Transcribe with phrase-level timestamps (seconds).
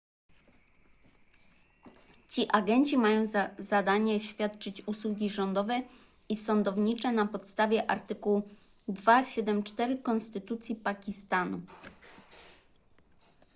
[2.29, 5.81] ci agenci mają za zadanie świadczyć usługi rządowe
[6.29, 8.41] i sądownicze na podstawie artykułu
[8.87, 11.61] 247 konstytucji pakistanu